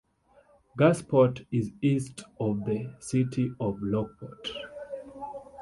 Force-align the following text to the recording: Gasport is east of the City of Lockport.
Gasport 0.79 1.45
is 1.51 1.73
east 1.79 2.23
of 2.39 2.65
the 2.65 2.91
City 2.99 3.51
of 3.59 3.77
Lockport. 3.83 4.49